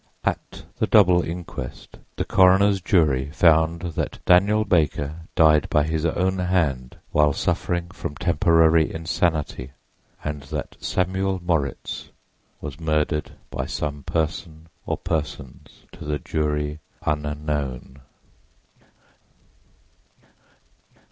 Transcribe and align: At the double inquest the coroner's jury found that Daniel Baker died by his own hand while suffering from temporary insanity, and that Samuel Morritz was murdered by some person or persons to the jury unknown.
At 0.23 0.63
the 0.79 0.87
double 0.87 1.21
inquest 1.21 1.99
the 2.15 2.25
coroner's 2.25 2.81
jury 2.81 3.29
found 3.29 3.81
that 3.83 4.17
Daniel 4.25 4.65
Baker 4.65 5.27
died 5.35 5.69
by 5.69 5.83
his 5.83 6.07
own 6.07 6.39
hand 6.39 6.97
while 7.11 7.33
suffering 7.33 7.89
from 7.91 8.15
temporary 8.15 8.91
insanity, 8.91 9.73
and 10.23 10.41
that 10.41 10.75
Samuel 10.79 11.39
Morritz 11.43 12.09
was 12.61 12.79
murdered 12.79 13.33
by 13.51 13.67
some 13.67 14.01
person 14.01 14.69
or 14.87 14.97
persons 14.97 15.83
to 15.91 16.03
the 16.03 16.17
jury 16.17 16.79
unknown. 17.05 18.01